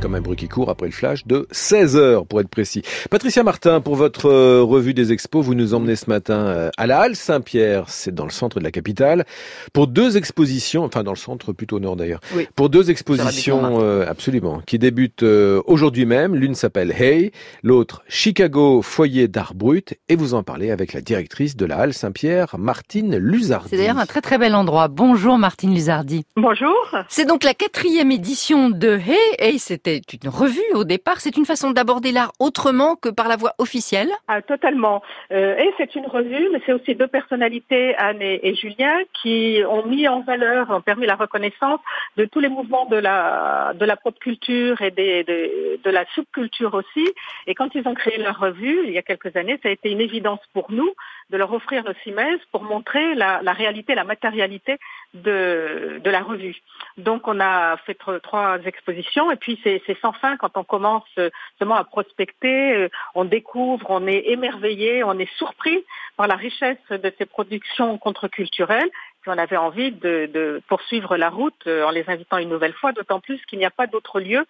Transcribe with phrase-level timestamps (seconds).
[0.00, 2.82] comme un bruit qui court après le flash de 16 heures pour être précis.
[3.10, 6.86] Patricia Martin, pour votre euh, revue des expos, vous nous emmenez ce matin euh, à
[6.86, 9.24] la Halle Saint-Pierre, c'est dans le centre de la capitale,
[9.72, 12.20] pour deux expositions, enfin dans le centre plutôt au nord d'ailleurs,
[12.54, 16.34] pour deux expositions euh, absolument qui débutent aujourd'hui même.
[16.34, 21.56] L'une s'appelle Hey, l'autre Chicago Foyer d'art brut, et vous en parlez avec la directrice
[21.56, 23.70] de la Halle Saint-Pierre, Martine Luzardi.
[23.70, 24.88] C'est d'ailleurs un très très bel endroit.
[24.88, 26.24] Bonjour Martine Luzardi.
[26.36, 26.76] Bonjour.
[27.08, 29.16] C'est donc la quatrième édition de Hey.
[29.38, 31.20] Hey, c'était c'est une revue au départ.
[31.20, 35.02] C'est une façon d'aborder l'art autrement que par la voie officielle ah, Totalement.
[35.32, 39.86] Euh, et c'est une revue, mais c'est aussi deux personnalités, Anne et, Julien, qui ont
[39.86, 41.80] mis en valeur, ont permis la reconnaissance
[42.16, 46.74] de tous les mouvements de la, de la pop culture et de, de la subculture
[46.74, 47.06] aussi.
[47.46, 49.90] Et quand ils ont créé leur revue, il y a quelques années, ça a été
[49.90, 50.92] une évidence pour nous
[51.30, 54.78] de leur offrir nos CIMES pour montrer la, la réalité, la matérialité
[55.14, 56.56] de, de la revue.
[56.96, 61.08] Donc on a fait trois expositions et puis c'est sans fin quand on commence
[61.58, 65.84] seulement à prospecter, euh, on découvre, on est émerveillé, on est surpris
[66.16, 68.90] par la richesse de ces productions contre-culturelles.
[69.22, 72.72] Puis on avait envie de, de poursuivre la route euh, en les invitant une nouvelle
[72.72, 74.46] fois, d'autant plus qu'il n'y a pas d'autre lieu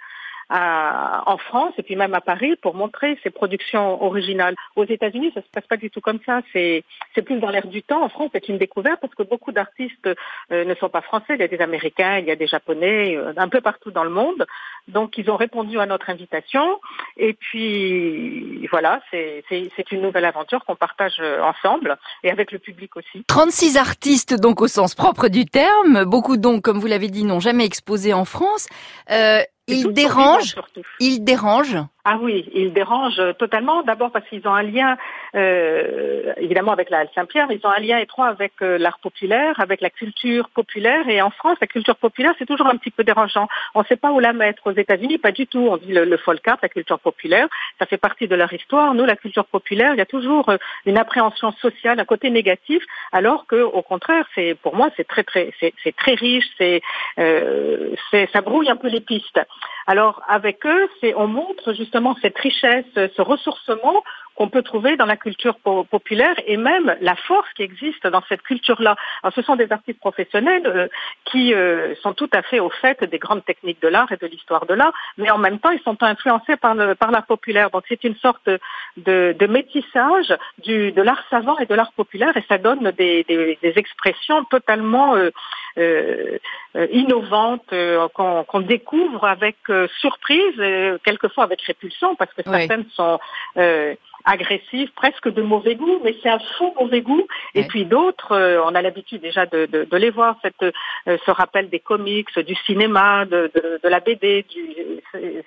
[0.50, 4.54] en France et puis même à Paris pour montrer ses productions originales.
[4.76, 6.40] Aux États-Unis, ça se passe pas du tout comme ça.
[6.52, 6.84] C'est
[7.24, 8.02] plus dans l'air du temps.
[8.02, 10.08] En France, c'est une découverte parce que beaucoup d'artistes
[10.52, 11.34] euh, ne sont pas français.
[11.34, 14.04] Il y a des Américains, il y a des Japonais, euh, un peu partout dans
[14.04, 14.46] le monde.
[14.86, 16.80] Donc ils ont répondu à notre invitation.
[17.16, 22.58] Et puis voilà, c'est c'est une nouvelle aventure qu'on partage euh, ensemble et avec le
[22.58, 23.24] public aussi.
[23.26, 26.04] 36 artistes donc au sens propre du terme.
[26.04, 28.66] Beaucoup donc, comme vous l'avez dit, n'ont jamais exposé en France.
[29.10, 30.56] Euh, il dérange,
[31.00, 33.82] il dérange ah oui, ils dérangent totalement.
[33.82, 34.96] D'abord parce qu'ils ont un lien,
[35.34, 39.60] euh, évidemment avec la Halle Saint-Pierre, ils ont un lien étroit avec euh, l'art populaire,
[39.60, 41.08] avec la culture populaire.
[41.08, 43.48] Et en France, la culture populaire, c'est toujours un petit peu dérangeant.
[43.74, 44.62] On ne sait pas où la mettre.
[44.68, 45.68] Aux États-Unis, pas du tout.
[45.70, 47.48] On dit le, folk art, la culture populaire,
[47.78, 48.94] ça fait partie de leur histoire.
[48.94, 52.82] Nous, la culture populaire, il y a toujours euh, une appréhension sociale, un côté négatif,
[53.12, 56.46] alors que, au contraire, c'est pour moi, c'est très très, c'est très riche.
[56.56, 56.80] C'est,
[58.32, 59.40] ça brouille un peu les pistes.
[59.88, 64.04] Alors avec eux, on montre justement cette richesse, ce ressourcement
[64.38, 65.56] qu'on peut trouver dans la culture
[65.90, 68.94] populaire et même la force qui existe dans cette culture-là.
[69.34, 70.86] ce sont des artistes professionnels euh,
[71.24, 74.28] qui euh, sont tout à fait au fait des grandes techniques de l'art et de
[74.28, 77.70] l'histoire de l'art, mais en même temps, ils sont influencés par, par l'art populaire.
[77.70, 78.48] Donc, c'est une sorte
[78.96, 83.24] de, de métissage du, de l'art savant et de l'art populaire, et ça donne des,
[83.24, 85.30] des, des expressions totalement euh,
[85.78, 86.38] euh
[86.92, 87.74] innovantes
[88.14, 89.56] qu'on découvre avec
[89.98, 90.56] surprise,
[91.02, 93.18] quelquefois avec répulsion, parce que certaines sont
[94.28, 97.26] agressif, presque de mauvais goût, mais c'est un faux mauvais goût.
[97.54, 101.16] Et puis d'autres, euh, on a l'habitude déjà de, de, de, les voir, cette, euh,
[101.24, 103.50] ce rappel des comics, du cinéma, de,
[103.82, 104.44] de la BD,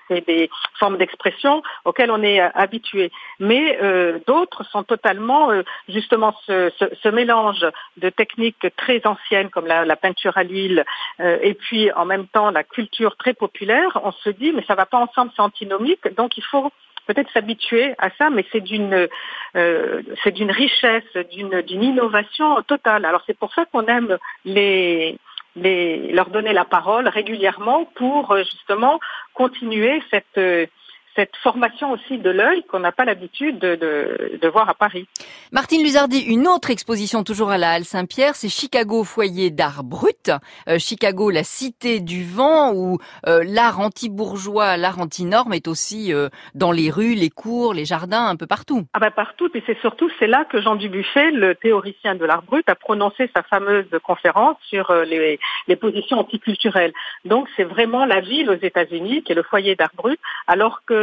[0.07, 0.49] c'est des
[0.79, 3.11] formes d'expression auxquelles on est euh, habitué.
[3.39, 3.79] Mais
[4.25, 5.49] d'autres sont totalement
[5.87, 7.65] justement ce, ce, ce, mélange
[7.97, 10.85] de techniques très anciennes comme la, la peinture à l'huile
[11.19, 13.99] et puis en même temps la culture très populaire.
[14.03, 16.71] On se dit mais ça va pas ensemble, c'est antinomique, donc il faut
[17.07, 19.07] peut-être s'habituer à ça, mais c'est d'une
[19.55, 23.05] euh, c'est d'une richesse, d'une d'une innovation totale.
[23.05, 25.17] Alors c'est pour ça qu'on aime les
[25.55, 28.99] les leur donner la parole régulièrement pour euh, justement
[29.33, 30.69] continuer cette
[31.15, 35.07] cette formation aussi de l'œil qu'on n'a pas l'habitude de, de, de, voir à Paris.
[35.51, 40.31] Martine Luzardi, une autre exposition toujours à la Halle Saint-Pierre, c'est Chicago Foyer d'art brut.
[40.67, 46.29] Euh, Chicago, la cité du vent, où euh, l'art anti-bourgeois, l'art anti-norme est aussi euh,
[46.55, 48.85] dans les rues, les cours, les jardins, un peu partout.
[48.93, 52.43] Ah ben partout, et c'est surtout c'est là que Jean Dubuffet, le théoricien de l'art
[52.43, 56.93] brut, a prononcé sa fameuse conférence sur les, les positions anticulturelles.
[57.25, 61.00] Donc c'est vraiment la ville aux États-Unis qui est le foyer d'art brut, alors que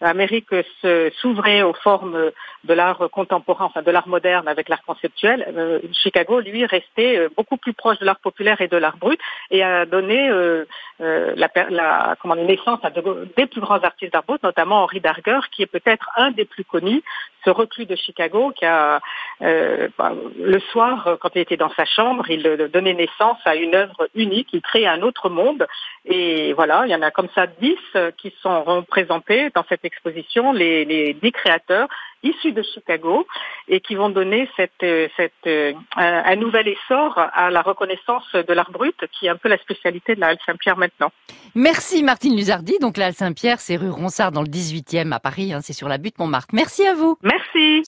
[0.00, 0.54] l'Amérique
[1.20, 2.30] s'ouvrait aux formes
[2.64, 7.28] de l'art contemporain, enfin de l'art moderne avec l'art conceptuel, euh, Chicago, lui, restait euh,
[7.34, 9.20] beaucoup plus proche de l'art populaire et de l'art brut
[9.50, 10.64] et a donné euh,
[11.00, 11.48] la,
[12.36, 16.30] naissance à des plus grands artistes d'art brut, notamment Henri Darger, qui est peut-être un
[16.32, 17.02] des plus connus,
[17.44, 19.00] ce reclus de Chicago qui a,
[19.40, 24.08] bah, le soir, quand il était dans sa chambre, il donnait naissance à une œuvre
[24.14, 25.66] unique, il créait un autre monde
[26.04, 27.78] et voilà, il y en a comme ça dix
[28.18, 31.88] qui sont représentés dans cette exposition, les, les dix créateurs
[32.22, 33.26] issus de Chicago
[33.68, 38.52] et qui vont donner cette, euh, cette, euh, un, nouvel essor à la reconnaissance de
[38.52, 41.10] l'art brut, qui est un peu la spécialité de la Halle Saint-Pierre maintenant.
[41.54, 42.78] Merci Martine Luzardi.
[42.80, 45.88] Donc la Halle Saint-Pierre, c'est rue Ronsard dans le 18e à Paris, hein, c'est sur
[45.88, 46.54] la butte Montmartre.
[46.54, 47.16] Merci à vous.
[47.22, 47.78] Merci.